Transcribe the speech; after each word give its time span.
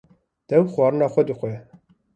Dêw 0.49 0.63
xwarina 0.73 1.07
xwe 1.13 1.21
dixwe 1.27 1.51